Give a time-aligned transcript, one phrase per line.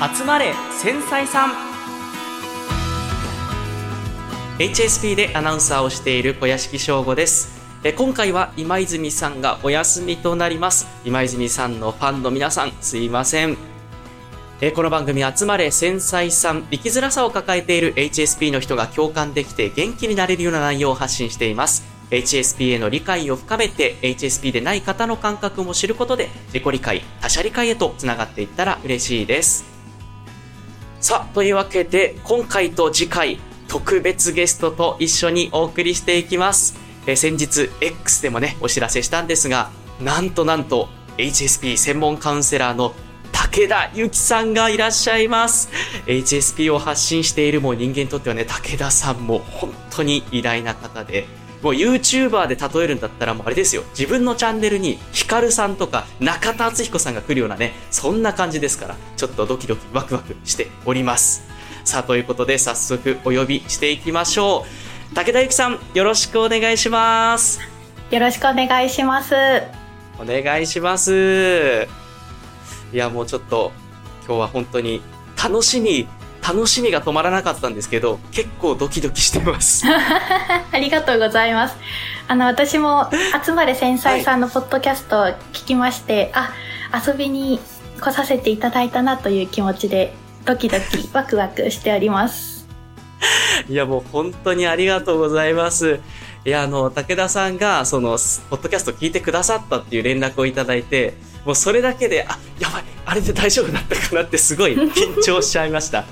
[0.00, 1.50] 集まれ繊細さん。
[4.58, 7.60] HSP でアナウンサーをしている小屋敷翔吾です。
[7.84, 10.86] え今回は今泉さんがお休みとなります。
[11.04, 13.58] 今泉さんのファンの皆さんすいません。
[14.62, 21.84] えこの番組集まれ繊細さん生きづらさを抱えている HSP の人が共感できて元気になれるような内容を発信しています。
[22.10, 29.69] HSP への理解を深めて HSP でない方の感覚も知ることで自己理解他者理解へとつながっていったら嬉しいです。
[31.00, 36.78] さあというわけで今回と次回特別ゲストと一緒にお送りしていきます。
[37.06, 39.70] え先日 X でもねお知らせしたんですが
[40.02, 42.94] なんとなんと HSP 専門カウンセラーの
[43.32, 45.70] 武田由紀さんがいらっしゃいます。
[46.04, 51.26] HSP を発信しているもう人間にとってはね武田さんも本当に偉大な方で
[51.62, 53.82] もう YouTuber で例えるんだったらもうあれですよ。
[53.90, 61.44] 自分のチャンネルにヒカルさんとか中田敦彦さんが来るようなね、そんな感じですから、ちょっとドキドキワクワクしております。
[61.84, 64.64] さあ、ということで早速お呼びしていきましょ
[65.12, 65.14] う。
[65.14, 67.60] 武田由紀さん、よろしくお願いします。
[68.10, 69.34] よろしくお願いします。
[70.18, 71.88] お願いします。
[72.92, 73.72] いや、もうちょっと
[74.26, 75.00] 今日は本当に
[75.42, 76.06] 楽しみ
[76.46, 79.84] 楽しみが止まらなかったんですけど、結構ドキドキしてます。
[79.90, 81.76] ありがとうございます。
[82.28, 83.10] あの、私も、
[83.44, 86.50] 集まれ繊細さんのポッドキャストを聞きまして、はい、
[86.92, 87.60] あ、遊びに
[88.00, 92.66] 来させていただいたなという気持ちで、ドキドキ、 ワクワクしております。
[93.68, 96.00] いや、もう本当にありがとうございます。
[96.44, 106.04] いや、あの、武田さんが、その、ポッドキャスト聞いてくださったっていう連絡をいただいて、もうそれだけで、あ、やばい、あれで大丈夫だったかなってすごい緊張しちゃいました。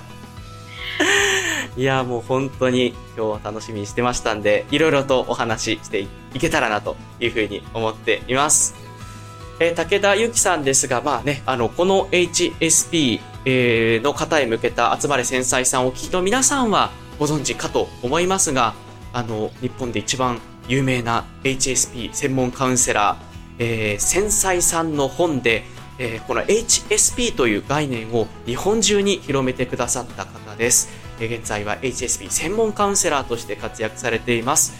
[1.76, 8.74] いや、もう本当に今日は楽しみにしてましたんで、いろいろとお話ししていけたらなというふうに思っています。
[9.60, 18.74] えー、武田由紀さんですが、まあね、あの、この HSP、えー、の方へ向けた集まれ繊細さんを聞きの皆さんはご存知かと思いますが、
[19.12, 23.28] あの、日本で一番有名な HSP 専門カウンセラー、
[23.58, 25.64] えー、繊細さんの本で、
[25.98, 30.88] えー、この HSP という概念を日本中に広めてくださった方です。
[31.18, 34.74] 現在は HSP 専門カウンセラーとして活躍されています。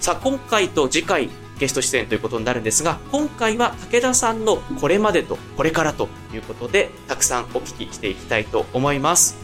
[0.00, 9.36] さあ、今回と次回ゲスト出演ということになるんですが、今回は武田さんのこれまでとこれからということで、たくさんお聞きしていきたいと思います。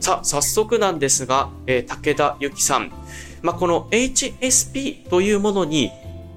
[0.00, 2.90] さあ、早速なんですが、えー、武田由紀さん。
[3.42, 5.90] まあ、この HSP というものに、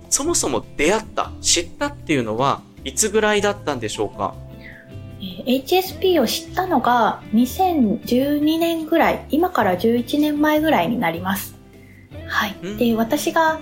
[0.09, 4.35] そもそも出会った、知ったっていうのは、いつぐらいだったんでしょうか？
[5.21, 11.55] HSP を知ったのが2012年ぐらい、今から11年前ぐらいになります。
[12.27, 12.55] はい。
[12.77, 13.59] で、私が、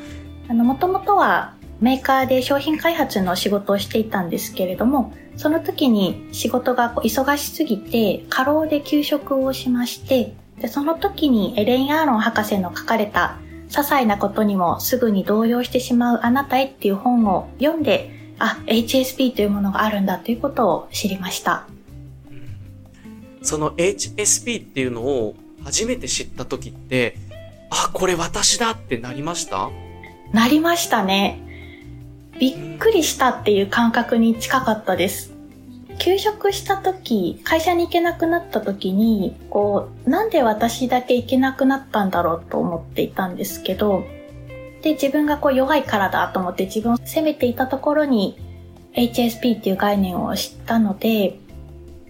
[0.48, 13.38] あの、もともとはメーカーで商品開発の仕事をしていたんですけれども、その時に仕事が忙しすぎて、過労で休職をしまして、で、その時にエレン・アーロン博士の書かれた、
[13.69, 21.67] 些細なことにもすぐに動揺してしまうあなたへっていう本を読んで、あ、HSP というものがあるんだということを知りました。
[23.41, 27.16] その HSP っていうのを初めて知った時って、
[27.69, 29.69] あ、これ私だってなりました？
[30.33, 31.41] なりましたね。
[32.39, 35.33] びっくりしたっていう感覚に近かったです。
[36.00, 44.06] 休職した時、会社に行けなくなった時に、こう、なんで私だけ行けなくなったんだろうと思っていたんですけど、
[44.81, 48.38] で、自分がこう弱いからだと思って自分を責めていたところに
[48.94, 51.40] HSP っていう概念を知ったので、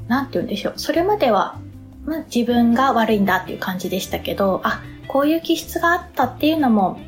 [0.07, 0.73] なんて言うんでしょう。
[0.77, 1.59] それまでは、
[2.05, 6.99] まあ、自分が悪いんだっていう感じでしたけど、あ、こういう気質があったっていうのも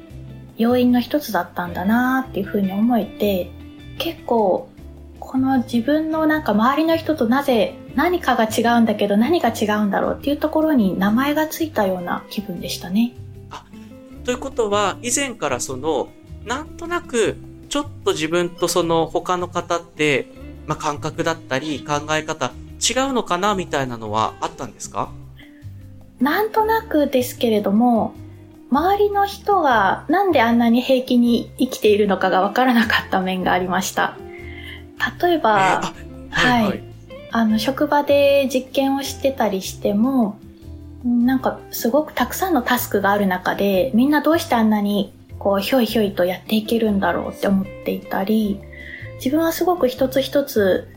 [0.57, 3.49] 要因の一つだったんだなっていうふうに思えて、
[3.97, 4.69] 結構、
[5.19, 13.13] この自分のなんか周りの人となぜ何かが違うんだけど何が違うんだろうっていうところに名前がついたような気分でしたね。
[14.23, 16.09] ということは、以前からその、
[16.45, 17.37] なんとなく、
[17.69, 20.27] ちょっと自分とその他の方って、
[20.67, 25.09] まあ、感覚だったり考え方違うのかなみたいなのはあったんですか？
[26.19, 28.13] なんとなくですけれども、
[28.69, 34.17] 周りの人がなんであんなに平気に生きているのかがわからなかった面がありました。
[35.21, 36.83] 例えば、えー、はい、はい、
[37.31, 40.39] あの、職場で実験をしてたりしても、
[41.03, 48.59] なんかすごくたくさんのタスクがある中で、みんなどうしてあんなにこうひょいひょいとやっていけるんだろうって思っていたり、
[49.15, 50.87] 自分はすごく一つ一つ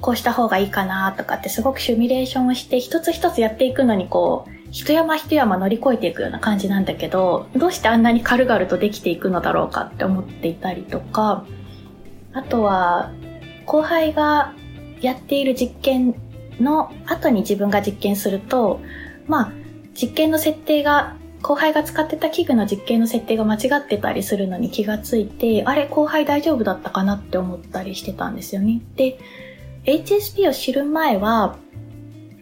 [0.00, 11.46] こうした方がいいかなとかってすごくシミュレーションをして一つ一つやっていくのにこう、一山一山乗り越えていくような感じなんだけど、どうしてあんなに軽々とできていくのだろうかって思っていたりとか、
[12.32, 13.12] あとは、
[13.64, 14.52] 後輩が
[15.00, 16.14] やっている実験
[16.60, 18.80] の後に自分が実験すると、
[19.26, 19.52] まあ、
[19.94, 28.80] 実験の設定が、後輩が使ってた器具の実験の設定が間違ってたりするのに気がついて、あれ、後輩大丈夫だったかなって思ったりしてたんですよね。
[28.96, 29.18] で、
[29.84, 31.56] HSP を知る前は、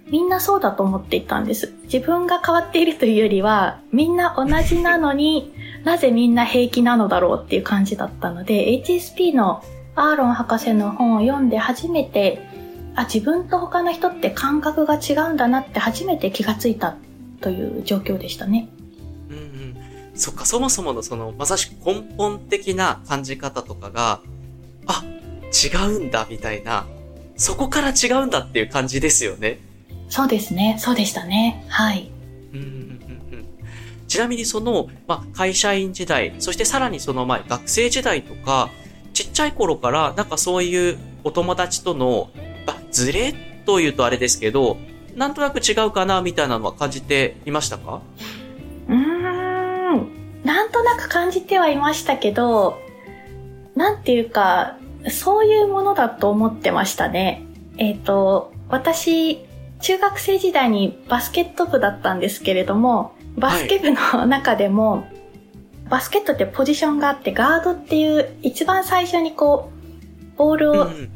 [0.06, 1.72] みんなそうだと思っていたんです。
[1.84, 5.52] 自分が変わっているというよりは、みんな同じなのに
[5.84, 9.62] なぜみんな平気なのだろうっていう感じだったので、HSP の
[9.96, 12.40] アーロン博士の本を読んで初めて、
[12.94, 16.96] あ、自分と他の人って感覚が違うんだなって初めて気がついた
[17.40, 18.68] という状況でしたね。
[19.28, 19.76] うんうん。
[20.14, 24.20] そっか、そもそものその、まさしく根本的な感じ方とかが、
[24.86, 25.02] あ、
[25.52, 26.86] 違うんだみたいな、
[27.36, 29.58] そこから違うんだっていう感じですよね。
[30.08, 30.76] そうですね。
[30.78, 31.64] そうでしたね。
[31.68, 32.10] はい。
[34.14, 38.70] ちなみにその、まあ、会社員時代、そしてさらにその前、学生時代とか、
[39.12, 42.43] ちっちゃい頃から、なんかそういうお友達との、あ、
[42.94, 43.34] ズレ
[43.66, 44.78] というとあれですけど、
[45.16, 48.00] なんとなく違うかな、みたいなのは感じていましたか？
[48.88, 50.08] うーん。
[50.44, 52.78] なんとなく感じてはいましたけど、
[53.74, 54.78] なんていうか、
[55.10, 57.42] そういうものだと思ってましたね。
[57.78, 59.44] えっ、ー、と、私、
[59.80, 65.04] 中学生時代にバスケット部だったんですけれども、バスケ部の中でも、はい、
[65.90, 69.70] バスケットってポジションがあって、ガードっていう一番最初にこ
[70.34, 71.10] う、ボールを、うん、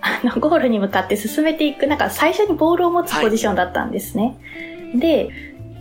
[0.00, 4.38] あの、ゴールに向かって進めていく、なんか最初にボールを持つポジションだったんですね。
[4.92, 5.30] はい、で、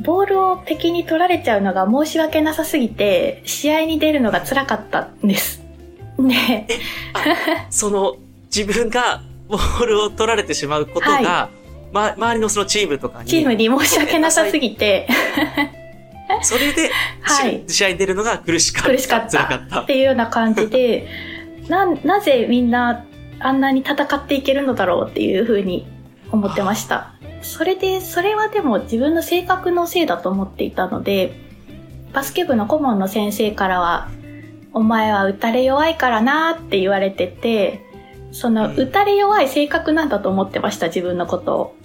[0.04, 5.64] ボールを敵に取られちゃうのが申し訳なさすぎて、試合に出るのが辛かったんです。
[6.18, 6.68] ね
[7.70, 8.16] その、
[8.56, 11.50] 自分がボールを取られてしまうことが、は
[11.92, 13.30] い、ま、周りのそのチームとかに。
[13.30, 15.08] チームに申し訳なさすぎて
[16.42, 16.90] それで、
[17.22, 18.90] はい、試合に出るのが苦しかった。
[18.90, 19.46] 苦しかった。
[19.46, 21.08] かったっていうような感じで、
[21.70, 23.06] な、なぜみんな
[23.40, 25.88] あんなに戦っていけるのだろうっていうふうに
[26.32, 27.14] 思ってました。
[27.42, 31.40] それで、それはでも自分の性格のせいだと思っていたので、
[32.14, 34.10] バスケ部の顧問の先生からは、
[34.74, 37.82] お前は打たれ弱いからなって言われてて、
[38.32, 41.76] その、打たれ弱い性格なんだと思ってました、自分のことを。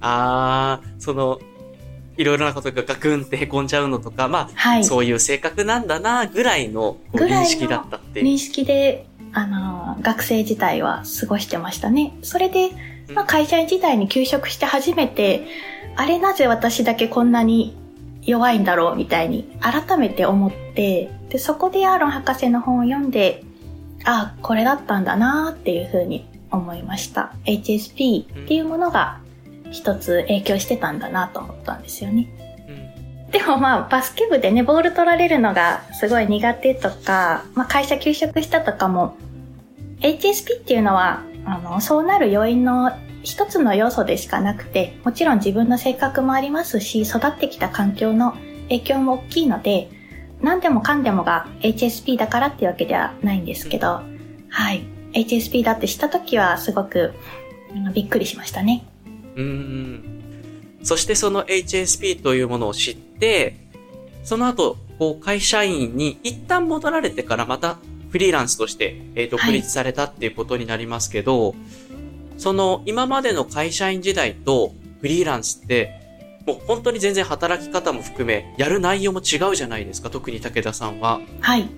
[0.00, 1.38] あー、その、
[2.16, 8.26] いろいろなことがガクンって凹んじゃうのとか、まあ、はい、そういう性格なんだな、ぐらいの認識だったっていう。
[8.26, 12.16] 認識で、あの、学生時代は過ごしてましたね。
[12.22, 12.70] それで、
[13.14, 15.46] まあ、会社員時代に休職して初めて、
[15.96, 17.76] あれなぜ私だけこんなに
[18.22, 23.44] 弱いんだろうみたいに改めて思って、で、そこでアーロン博士の本を読んで、
[24.04, 27.32] あ、これだったんだなっていうふうに思いました。
[27.44, 29.20] HSP っていうものが
[29.70, 32.28] 一つ影響してたんだなと思ったんですよね。
[33.30, 39.16] でもまあ、バスケ部でね、ボール取られるのがすごい苦手とか、まあ会社休職したとかも、
[40.00, 42.92] HSP っていうのは、あの、そうなる要因の
[43.22, 48.32] 一つの要素でしかなくて、もちろん自分の性格もありますし、育ってきた環境の
[48.64, 49.88] 影響も大きいので、
[50.40, 54.00] 何でもかんでもが HSP だからっていうわけではないんですけど、
[54.48, 54.84] はい。
[55.12, 57.12] HSP だって知った時はすごく
[57.92, 58.84] びっくりしましたね。
[59.36, 60.20] うん。
[60.82, 63.56] そしてその HSP というものを知って、
[64.24, 67.78] その後、こう会社員に一旦戻られてからまた
[68.10, 71.56] フリーランスとして、えー、独立されたっていうことになりますけど、はい、
[72.38, 76.00] その今までの会社員時代とフリーランスって、
[76.46, 81.20] もう本当に全然働き方も含め、やる内容も違うじゃないですか、特に武田さんは。
[81.40, 81.68] はい。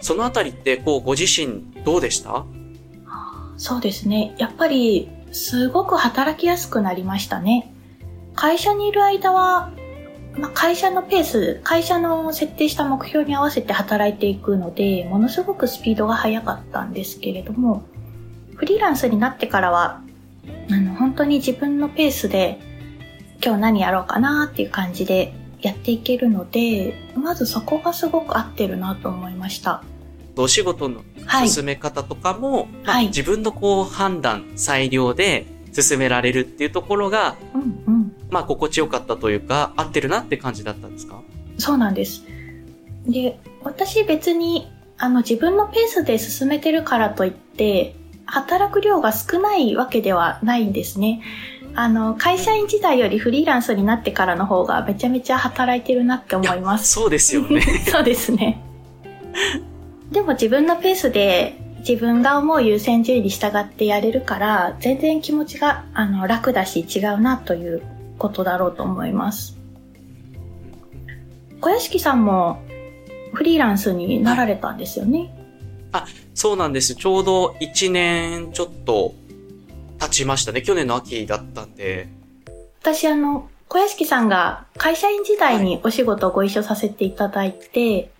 [0.00, 2.44] そのあたりって、こう、ご自身どうでした？
[3.56, 4.34] そうですね。
[4.38, 7.72] やっぱり、すごく働きやすくなりましたね。
[8.40, 9.72] 会社にいる間は、
[10.36, 17.82] まあ、会社のペース、会社の設定した目標に合わせて働いていくので、ものすごくスピードが速かったんですけれども、
[18.54, 20.02] フリーランスになってからは、
[20.70, 22.60] あの、本当に自分のペースで、
[23.44, 29.82] 今日何やろうかなっていう感じでやっていけるので、まずそこがすごく合ってるなと思いました。
[30.36, 31.02] お仕事の
[31.44, 32.66] 進め方とかも、はい。
[32.84, 37.97] まあ、自分のこう判断、裁量で進められるっていうところが、うんうん、
[38.30, 41.20] まあ心地よかったというか、合ってるなって感じだったんですか？
[41.58, 42.24] そうなんです。
[43.06, 47.94] で、私別に、あの自分のペースで進めてるからといって、
[48.26, 51.22] 働く量が少ないわけではないんですね。
[51.74, 56.92] あの、会社員時代よりフリーランスになってからの方がめちゃめちゃ働いてるなって思います。
[56.92, 57.60] そうですよね。
[57.86, 58.60] そうですね。
[60.10, 67.82] でも自分のペースで自分が思う優先順位に従ってやれるから、全然気持ちがあの楽だし違うなという
[68.18, 69.56] ことだろうと思います。
[71.60, 72.62] 小屋敷さんも
[73.32, 75.34] フリーランスになられたんですよね？
[75.92, 76.94] あ、そうなんです。
[76.94, 79.14] ちょうど1年ちょっと
[79.98, 80.62] 経ちましたね。
[80.62, 82.08] 去年の秋だったんで。
[82.80, 88.10] 私あの、小屋敷さんが会社員時代にお仕事をご一緒させていただいて、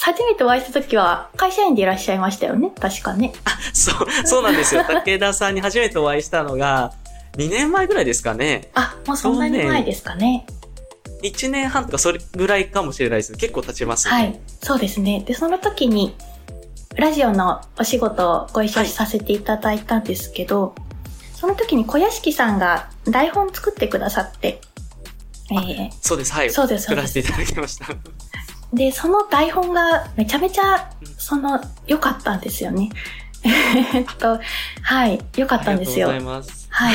[0.00, 2.72] 初めてお会いした時は会社員でいらっしゃいましたよね？
[2.80, 3.32] 確かね。
[3.44, 4.82] あ、そう、そうなんですよ。
[4.88, 6.92] 武田さんに初めてお会いしたのが、
[7.36, 8.70] 2年前ぐらいですかね。
[8.74, 10.46] あ、もうそんなに前ですかね。
[11.22, 13.36] 1年半とかそれぐらいかもしれないです。
[13.36, 14.14] 結構経ちますね。
[14.14, 14.40] はい。
[14.62, 15.24] そうですね。
[15.26, 16.14] で、その時に、
[16.96, 20.72] ラジオのお仕事をご一緒させていただいたんですけど、はい、
[21.34, 24.60] その時に小屋敷さんが台本作ってくださって、
[25.50, 26.50] えー、そうです、はい。
[26.50, 27.86] そうです、作らせていただきました。
[28.72, 32.90] で、その台本がめちゃめちゃ、その、良かったんですよね。
[33.44, 34.40] えっと、
[34.82, 36.08] はい、良かったんですよ。
[36.08, 36.66] ありがとうございます。
[36.70, 36.94] はい。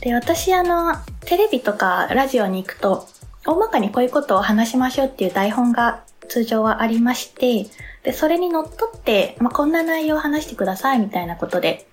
[0.00, 3.08] で、私、あの、テレビとかラジオに行くと、
[3.46, 7.66] 大まかにこういうことを話しましょうっていう台本が通常はありまして、
[8.02, 11.86] で、それにのっとって、まあ、こんな内容を話してくださいみたいなことで、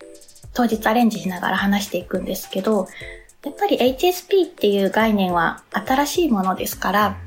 [0.53, 2.87] 当日アレンジしながら話していくんですけど、
[3.45, 7.17] やっぱり HSP っていう概念は新しいものですから、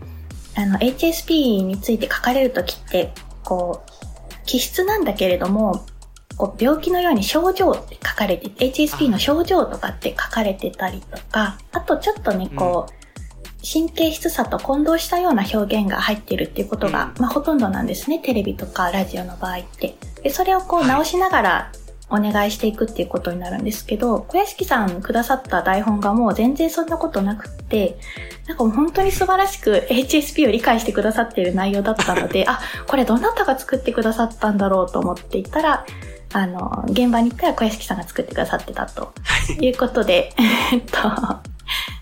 [0.57, 3.12] あの、HSP について書かれるときって、
[3.45, 3.90] こう、
[4.45, 5.87] 気質なんだけれども、
[6.37, 13.03] こう病気のように症状って書かれて、HSP の症状とかって書かれてたりとか、あとちょっとね、こう、
[13.65, 18.19] 神経質さと混同したような表現が入ってるっていうことが、まあほとんどなんですね。
[18.19, 19.97] テレビとかラジオの場合って。
[20.23, 21.73] で、それをこう直しながら
[22.12, 27.99] お願いしていくっていうことになるんですけど、小屋敷さんくださった台本がもう全然そんなことなくって、
[28.47, 35.87] なんかもう本当に素晴らしく HSP を理解してくださっている内容だったので、 あ、これどなたが作ってくださったんだろうと思っていたら、
[36.33, 39.12] あの、現場に行ったら小屋敷さんが作ってくださってたと
[39.61, 40.33] いうことで、
[40.73, 40.99] えっと、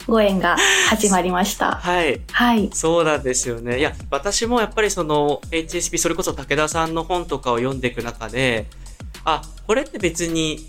[0.07, 0.57] ご縁が
[0.89, 1.73] 始まりました。
[1.73, 2.21] はい。
[2.33, 2.71] はい。
[2.73, 3.79] そうなんですよね。
[3.79, 8.67] いや、私もやっぱりその HSP、それこそ武田さんの本とかを読んでいく中で、
[9.25, 10.69] あ、これって別に、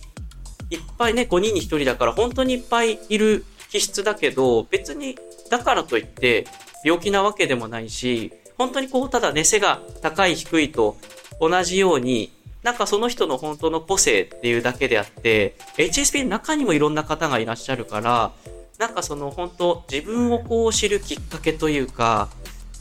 [0.69, 5.17] いっぱいね、5人に1人だから本当にいっぱいいる気質だけど、別に、
[5.49, 6.47] だからといって
[6.83, 10.97] 病気なわけでもないし、本当にこう、ただね、背が高い低いと
[11.39, 12.31] 同じように、
[12.63, 18.31] なんかその人の本当の個性っていうだけであって、HSP の中にもいろんな方がいらっしゃるから、
[18.77, 22.29] なんかその本当自分をこう知るきっかけというか、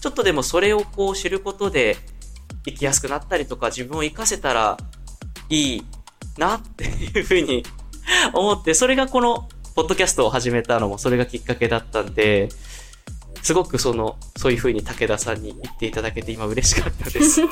[0.01, 1.97] ちょっとでもそれをこう知ることで
[2.65, 4.77] 生きやすくなったりとか自分を活かせたら
[5.49, 5.85] いい
[6.39, 7.65] なっていうふうに
[8.35, 12.51] 思って、それがこのポッドキャストを始めたのもそれがきっかけだったんで、
[13.43, 17.41] すごくその、そういうふうに武田さんに言っていただけて今嬉しかったです。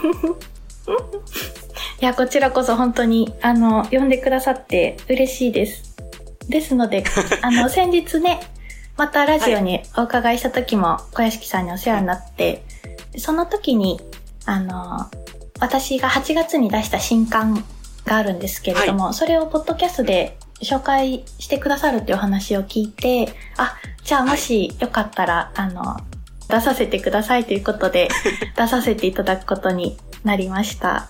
[2.00, 5.96] いや、こちらこそ本当に、あの、呼んでくださって嬉しいです。
[6.48, 7.02] ですので、
[7.42, 8.38] あの、先日ね、
[8.96, 12.62] またラジオにお伺いした時も小屋敷さんにお世話になって、
[13.16, 14.00] その時に、
[14.46, 15.10] あの、
[15.58, 17.64] 私が8月に出した新刊
[18.04, 25.96] があるんですけれども、はい、それをポッドキャストで紹介してくださるっていう話を聞いて、あ、じゃあもしよかったら、はい、あの、
[26.48, 28.08] 出させてくださいということで、
[28.56, 31.08] 出させていただくことになりました。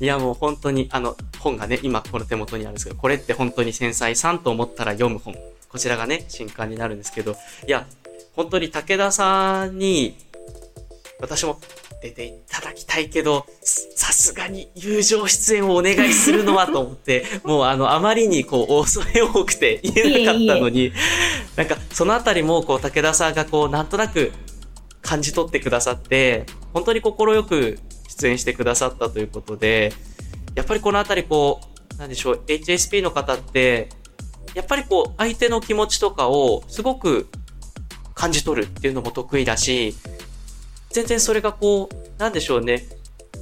[0.00, 5.34] いやもう本当に、あの、本がね、今この手元にあるんですけど、これって本当に繊細さんと思ったら読む本。
[5.68, 7.36] こちらがね、新刊になるんですけど、
[7.66, 7.86] いや、
[8.34, 10.16] 本当に武田さんに、
[11.18, 11.58] 私も
[12.02, 20.92] 出ていただきたいけど、さすがに友情出演をお願いするのはと思って、 もうあの、あまりにこう、恐れ多くて言えなかったのに、いえいえ
[21.56, 24.32] なんかそのあたりもこう、武田さんがこう、なんとなく
[25.00, 27.78] 感じ取ってくださって、本当に心よく
[28.18, 29.92] 出演してくださったということで、
[30.54, 31.60] やっぱりこのあたりこ
[31.96, 33.88] う、なんでしょう、HSP の方って、
[34.54, 37.28] やっぱりこう、相手の気持ちとかをすごく
[38.14, 39.94] 感じ取るっていうのも得意だし、
[40.90, 42.84] 全然それがこう、なんでしょうね、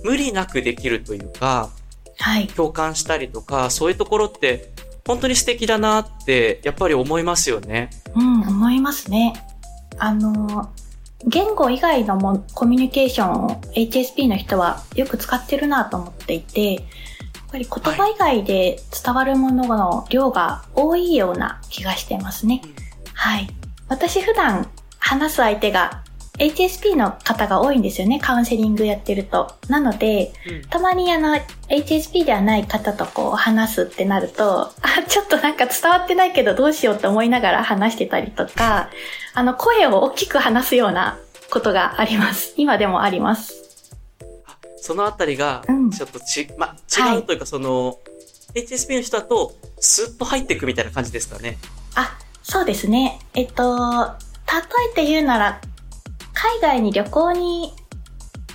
[0.02, 1.70] 無理なくできるというか、
[2.18, 2.46] はい。
[2.48, 4.72] 共感したりとか、そういうところって、
[5.06, 7.90] 本当に素敵だなって、やっぱり思いますよね。
[8.14, 9.34] うん、思いますね。
[9.98, 10.72] あの、
[11.26, 16.84] 言語以外のもコミュニケーションを HSP の人はよく使ってるなと思っていて、やっ
[17.50, 22.62] ぱり言葉以外で伝わるものの量が多いような気がしてますね。
[23.14, 23.48] はい。
[23.88, 26.03] 私普段話す相手が
[26.38, 29.54] HSP の方が多いんですよね、カウンセリングやってると。
[29.68, 31.36] なので、うん、たまにあの、
[31.68, 34.72] HSP ではない方とこう話すってなると、あ、
[35.08, 38.90] ちょっとなんか伝わってないけどどうしようって思いながら話してたりとか、
[39.32, 41.18] あの、声を大きく話すような
[41.50, 42.54] ことがあります。
[42.56, 43.88] 今でもあります。
[44.76, 45.62] そのあたりが、
[45.96, 46.76] ちょっとち、うん、ま、
[47.14, 47.98] 違うというか、その、
[48.54, 51.58] HSP の人だと、スッと入っていくみたいな感じですかね。
[51.94, 53.20] あ、そうですね。
[53.34, 54.06] えっと、
[54.46, 55.60] 例えて言うなら、
[56.34, 57.72] 海外に旅行に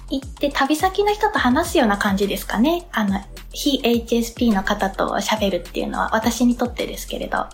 [0.09, 2.87] 行って旅先の人と話すような感じですかね。
[2.91, 3.19] あの、
[3.51, 7.37] 非 HSP の方と喋るっていうのは私にとってですけれど。
[7.37, 7.49] は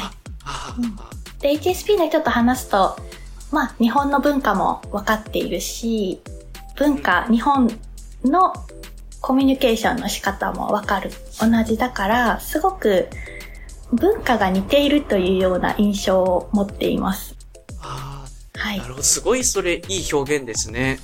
[0.00, 0.02] い。
[0.78, 2.96] うんで、HSP の人と話すと、
[3.52, 6.22] まあ、日本の文化も分かっているし、
[6.74, 7.68] 文化、日本
[8.24, 8.54] の
[9.20, 11.10] コミュニケーションの仕方も分かる。
[11.38, 13.10] 同じだから、すごく
[13.92, 17.36] 文化が似ているというような印象を持っています。
[18.74, 18.78] い。
[18.78, 19.02] なるほど。
[19.02, 20.98] すごいそれいい表現ですね。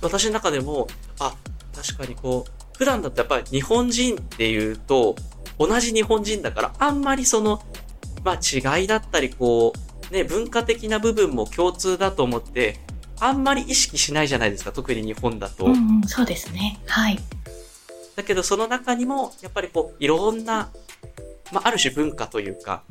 [0.00, 0.86] 私の中でも、
[1.18, 1.34] あ、
[1.74, 5.16] 確かにこう、普段だとやっぱり日本人っていうと、
[5.58, 7.62] 同じ日本人だから、あんまりその
[8.24, 9.72] まあ違いだったり、こ
[10.10, 12.78] う、ね、文化的な部分も共通だと思って、
[13.20, 15.66] あんまり意識しないじゃないですか、特に日本だと。
[15.66, 16.80] うん、うん、そうですね。
[16.86, 17.18] はい。
[18.16, 20.70] だけどその中にも、やっぱりこう、いろんな、
[21.52, 22.82] まあある種文化というか、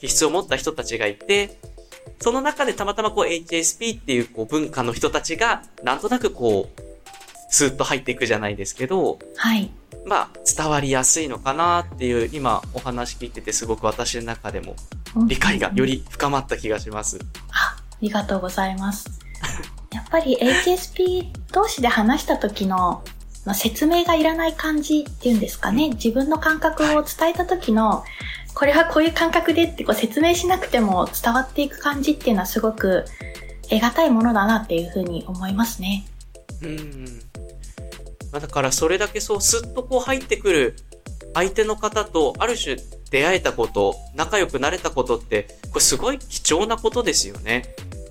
[0.00, 1.58] 気質を持った人たちがいて、
[2.20, 6.82] その中でたまたまこう HSP っていうこう文化の人たちが、なんとなくこう、
[7.50, 9.70] スーッと入っていくじゃないですけど、はい。
[10.06, 14.74] まあ、伝わりやすいのかなっていう、今お話聞いててすごく私の中でも
[15.26, 17.18] 理解がより深まった気がします。
[17.50, 19.08] あ、ありがとうございます。
[19.92, 23.04] やっぱり HSP 同士で話した時の
[23.54, 25.90] 説明がいらない感じっていうんですかね。
[25.90, 28.04] 自分の感覚を伝えた時の、
[28.54, 33.04] これはこういう感覚でってこう説明しなくても伝わっていく感じっていうのはすごく
[33.68, 36.06] 得難いものだなっていうふうに思いますね。
[36.62, 37.04] うん。
[38.32, 40.76] まあ、だからそれだけそうスッとこう入ってくる
[41.34, 42.76] 相手の方とある種
[43.10, 47.64] 出会えたこと、仲良くなれたことって、これすごい貴重なことですよね。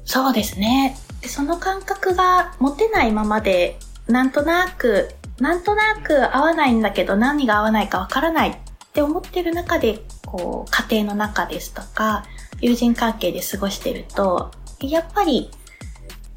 [0.05, 0.97] そうですね。
[1.25, 5.09] その感覚が持てないままで、なんとなく、
[5.39, 8.55] なんとなく合わないんだけど何が合わないかわからないっ
[8.93, 10.00] て思ってる中で、
[10.33, 12.25] こう、家庭の中ですとか、
[12.59, 14.49] 友人関係で過ごしてると、
[14.79, 15.51] やっぱり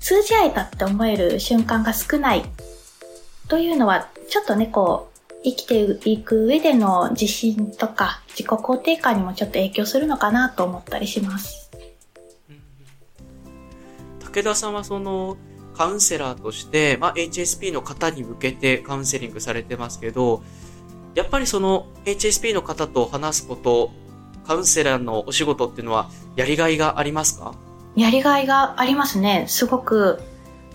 [0.01, 2.45] 通じ合えたって思える瞬間が少ない
[3.49, 11.71] というのは、ちょっとね、こう、生きていく上での自信とか自己肯定感にもちょっと影響するのかなと思ったりします。
[14.21, 15.39] 武田さんはその
[15.75, 20.43] カウンセラーとして、まあ、HSP の方に向けてカウンセリングされてますけど、
[21.17, 23.91] やっぱりその HSP の方と話すこと、
[24.47, 27.55] カウンセラーのお仕事っていうのはやりがいがありますか？
[27.97, 29.47] やりがいがありますね。
[29.49, 30.21] すごく、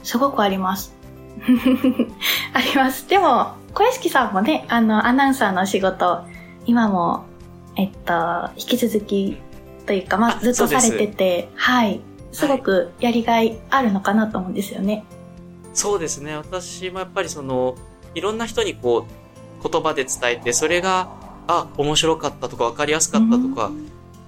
[0.03, 0.93] すごくあります。
[2.53, 3.07] あります。
[3.07, 6.23] でも、小屋敷さんもね、あの、アナウンサーの仕事、
[6.65, 7.25] 今も、
[7.75, 9.37] えっと、引き続き
[9.85, 12.01] というか、まあ、ずっとされてて、はい。
[12.31, 15.03] すごくやりがいあるのかなと思うんですよね。
[15.73, 16.35] そうですね。
[16.35, 17.75] 私もやっぱりその、
[18.15, 19.20] いろんな人にこう、
[19.63, 21.09] 言葉で伝えて、それが、
[21.47, 23.71] あ、面白かったとか、分かりやすかったとか、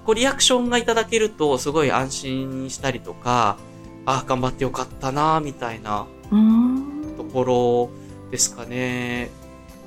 [0.05, 3.57] こう、リアクションがいただけると、すごい安心したりとか、
[4.05, 6.05] あ、頑張ってよかったな、みたいな。
[6.31, 7.89] うんところ
[8.31, 9.29] ですかね。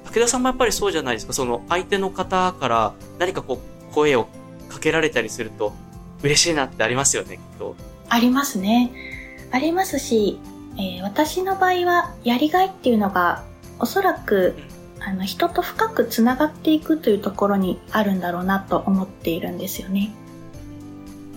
[0.04, 1.32] 武田さんもやっぱりそうじゃないですか。
[1.32, 4.28] その相手の方から何かこう声を
[4.68, 5.72] かけられたりすると
[6.22, 7.76] 嬉しいなってありますよね、きっと。
[8.08, 8.92] ありますね。
[9.50, 10.38] ありますし、
[10.78, 13.44] えー、私の場合はやりがいっていうのが
[13.78, 14.54] おそらく、
[15.06, 20.12] あの人と深くつながっていくというところにあるんだろうなと思っているんですよね。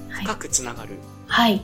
[0.09, 0.97] 深くつながる。
[1.27, 1.61] はい。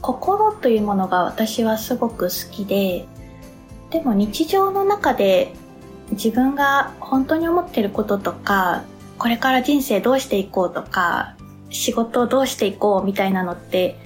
[0.00, 3.06] 心というものが私はすごく好きで、
[3.90, 5.52] でも日常の中で
[6.12, 8.84] 自分が本当に思ってることとか、
[9.18, 11.36] これから人生どうしていこうとか、
[11.68, 13.98] 仕事をどうしていこうみたいなのって、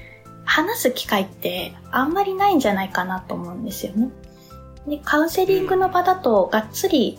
[0.45, 4.09] 話す機会ってあんまりないんじゃないかなと思うんですよね。
[4.88, 7.18] で、カウンセリングの場だとがっつり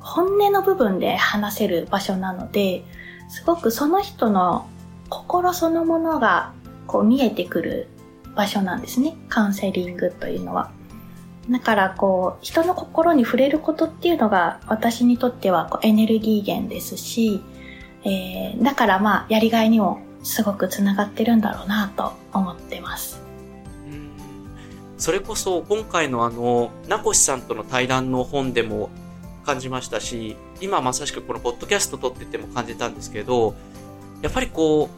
[0.00, 2.84] 本音の部分で話せる場所なので、
[3.28, 4.68] すごくその人の
[5.08, 6.52] 心そのものが
[6.86, 7.88] こう見えてくる
[8.34, 9.16] 場所なんですね。
[9.28, 10.70] カウンセリングというのは。
[11.48, 17.42] だからこう、人の心に触れることっていうのが私にとってはこうエネルギー源ですし、
[18.04, 23.29] えー、だからまあやりがいにもすごくつながってるんだろうなと思ってます。
[25.00, 28.90] それこそ今回のあの、名越さんとの対談の本でも
[29.46, 33.54] 感じましたし、今まさしくこのポッドキャスト撮ってても感じたんですけど、
[34.20, 34.90] やっぱりこ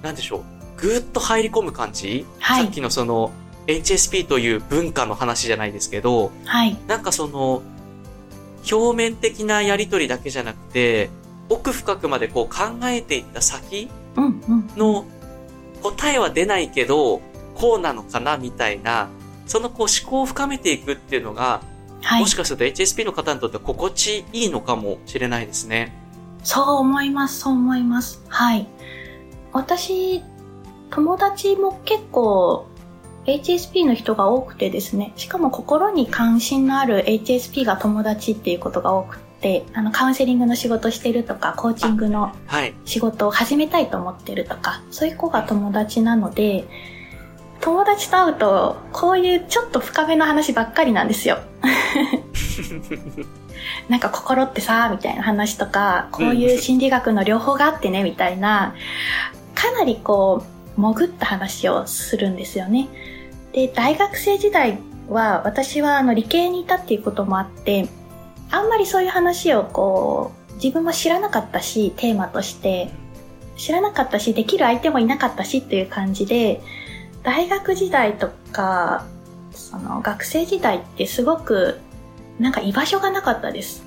[0.00, 0.42] う、なんでしょう、
[0.80, 3.32] ぐーっと入り込む感じ、はい、さっきのその
[3.66, 7.62] HSP という文化の話じゃないですけど、はい、なんかその
[8.70, 11.10] 表面的なやりとりだけじゃなくて
[11.48, 13.90] 奥深くまでこう考えていった先
[14.76, 15.04] の
[15.82, 17.20] 答えは出ないけど、
[17.54, 19.08] こうなのかなみたいな
[19.46, 21.62] そのこう思考を深めていくっていうのが、
[22.02, 25.92] はい、もしかすると HSP の方にとっては心地いいのかもしれないですね。
[26.42, 28.22] そう思います、そう思います。
[28.28, 28.66] はい。
[29.52, 30.22] 私
[30.90, 32.66] 友達も結構
[33.26, 42.34] HSP の人が多くてですね、しかも心に関心のある HSP が友達っていうことが多くて、あの、カウンセリングの仕事してるとか、コーチングの
[42.84, 46.66] 仕事を始めたいと思ってるとか、そういう子が友達なので、
[47.64, 51.38] 友達と会うと、こういうちょっと深めの話ばっかりなんですよ。
[53.88, 58.74] なんか心ってさ、みたいな話とか、こういう心理学の両方があってね、みたいな、
[59.54, 60.44] かなりこ
[60.76, 62.86] う、潜った話をするんですよね。
[63.54, 67.88] で、大学生時代は、私はあの理系にいたっていうこともあって、
[68.50, 72.90] あんまりそういう話をこう、自分も知らなかったし、テーマとして、
[73.56, 76.60] 知らなかったし、できる相手もいなかったしっていう感じで、
[77.24, 79.04] 大学時代とか、
[79.52, 81.80] その学生時代ってすごく
[82.38, 83.84] なんか居場所がなかったです。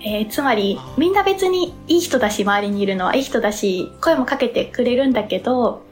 [0.00, 5.82] えー、つまり、みんな別にいい人だし、周りにいるのはいい人だし、声もかけてくれるんだけど、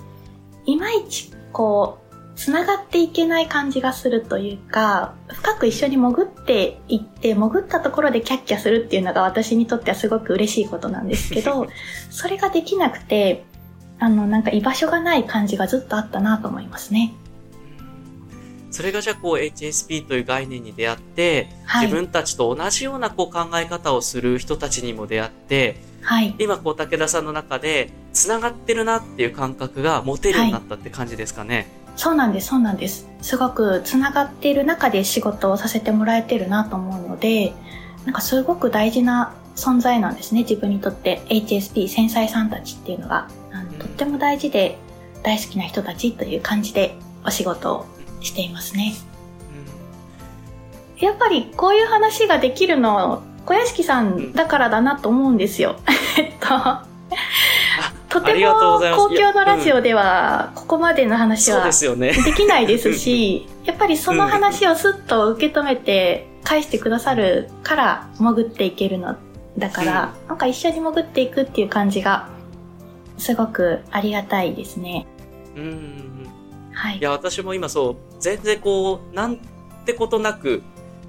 [0.67, 11.67] いまいち、こう、繋がっていけない感じがするというか、深く一緒に潜っていって、潜ったところでキャッキャするっていうのが私にとってはすごく嬉しいことなんですけど、
[12.11, 13.45] それができなくて、
[14.03, 17.15] あの、なんか居場所がない感じがずっとあったなと思いますね。
[18.73, 31.57] それがじゃあこう HSP という概念に出会って、はい、自分たちと同じようなこう考え方をする人たちにも出会って、はい、今こう武田さんの中で繋がってるなっていう感覚が持てるようになったって感じですかね。
[31.57, 33.07] はい、そうなんです、そうなんです。
[33.21, 37.53] すごく繋がっている中で仕事をさせてもらえてるなと思うので、
[38.07, 43.29] なんかすごく大事な存在なんですね、自分にとって HSP 繊細さんたちっていうのが。
[43.83, 44.79] とっても大事で
[45.23, 47.87] 大好きな人たちという感じでお仕事を
[48.21, 48.95] していますね。
[50.99, 55.77] やっぱりこういう話ができるの小屋敷さんだからだなと思うんですよ。
[56.17, 56.49] えっと。
[58.09, 69.17] とても公共のラジオではここまでの話はできないですし、 やっぱりその話をスッと受け止めて返してくださるから潜っていけるの。
[69.59, 72.29] だから、なんか一緒に潜っていくっていう感じが
[73.23, 75.07] すごくありがたいですね。
[75.57, 76.27] うん。
[76.73, 76.99] はい。
[76.99, 79.39] いや、私も今そう、全然こう、なん
[79.87, 80.63] てことなく、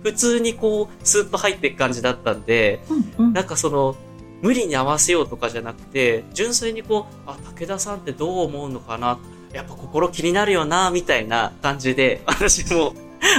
[0.04, 2.84] 普通にこう、スーッと入っていく感じだったんで、
[3.18, 3.96] うんうん、なんかその、
[4.44, 9.18] 無理に合わせようとかじゃなくて、純粋にこう、あ、武田さんってどう思うのかな？
[9.54, 12.94] やっぱ心気になるよな、みたいな感じで、 私も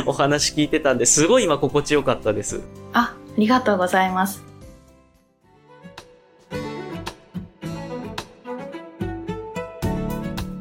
[0.07, 2.63] お話聞いてたんで、すごい今心地よかったです。
[2.93, 4.43] あ、ありがとうございます。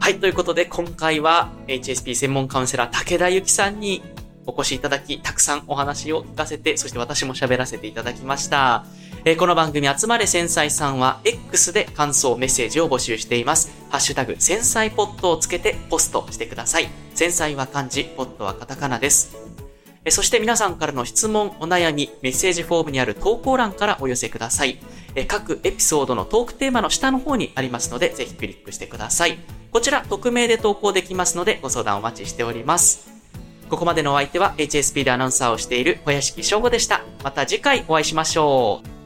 [0.04, 4.04] はい、ということで今回は HSP 専門カウンセラー武田由紀さんに
[4.46, 8.86] お越しいただき、たくさんお話を聞かせて、そして私も喋らせていただきました。
[9.24, 13.72] え、この番組集まれ繊細さんは X で感想、メッセージを募集しています。
[13.92, 16.90] ハッシュタグ、繊細ポットをつけてポストしてください。
[17.14, 19.38] 繊細は漢字、ポットはカタカナです。
[20.04, 24.80] えそして皆さんからの質問、お悩み、メッセージフォームにある投稿欄からお寄せください。
[25.16, 29.63] え各エピソードのトークテーマの下の方にありますので、ぜひクリックしてください。
[29.74, 33.12] こちら、匿名で投稿できますので、ご相談お待ちしております。
[33.72, 37.02] ここまでのお相手は HSP でアナウンサーをしている小屋敷翔吾でした。
[37.24, 39.03] また次回お会いしましょう。